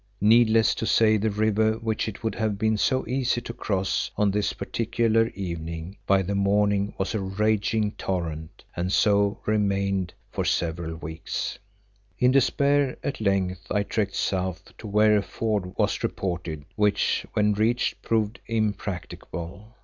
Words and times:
Needless 0.19 0.73
to 0.73 0.87
say 0.87 1.17
the 1.17 1.29
river, 1.29 1.73
which 1.73 2.07
it 2.07 2.23
would 2.23 2.33
have 2.33 2.57
been 2.57 2.75
so 2.75 3.07
easy 3.07 3.39
to 3.41 3.53
cross 3.53 4.09
on 4.17 4.31
this 4.31 4.51
particular 4.51 5.27
evening, 5.35 5.95
by 6.07 6.23
the 6.23 6.33
morning 6.33 6.95
was 6.97 7.13
a 7.13 7.19
raging 7.19 7.91
torrent, 7.91 8.63
and 8.75 8.91
so 8.91 9.39
remained 9.45 10.15
for 10.31 10.43
several 10.43 10.95
weeks. 10.95 11.59
In 12.17 12.31
despair 12.31 12.97
at 13.03 13.21
length 13.21 13.67
I 13.69 13.83
trekked 13.83 14.15
south 14.15 14.75
to 14.79 14.87
where 14.87 15.17
a 15.17 15.21
ford 15.21 15.77
was 15.77 16.01
reported, 16.01 16.65
which, 16.75 17.27
when 17.35 17.53
reached, 17.53 18.01
proved 18.01 18.39
impracticable. 18.47 19.75